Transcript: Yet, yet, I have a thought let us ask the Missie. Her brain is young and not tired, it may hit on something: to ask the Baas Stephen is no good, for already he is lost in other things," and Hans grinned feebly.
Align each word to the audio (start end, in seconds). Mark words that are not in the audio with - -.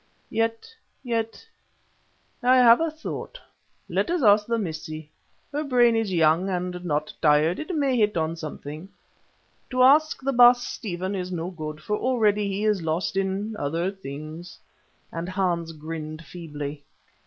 Yet, 0.31 0.73
yet, 1.03 1.47
I 2.41 2.55
have 2.57 2.81
a 2.81 2.89
thought 2.89 3.39
let 3.87 4.09
us 4.09 4.23
ask 4.23 4.47
the 4.47 4.57
Missie. 4.57 5.11
Her 5.51 5.63
brain 5.63 5.95
is 5.95 6.11
young 6.11 6.49
and 6.49 6.83
not 6.83 7.13
tired, 7.21 7.59
it 7.59 7.75
may 7.75 7.95
hit 7.95 8.17
on 8.17 8.35
something: 8.35 8.89
to 9.69 9.83
ask 9.83 10.19
the 10.23 10.33
Baas 10.33 10.65
Stephen 10.65 11.13
is 11.13 11.31
no 11.31 11.51
good, 11.51 11.83
for 11.83 11.97
already 11.97 12.47
he 12.47 12.65
is 12.65 12.81
lost 12.81 13.15
in 13.15 13.55
other 13.57 13.91
things," 13.91 14.57
and 15.11 15.29
Hans 15.29 15.71
grinned 15.71 16.25
feebly. 16.25 16.83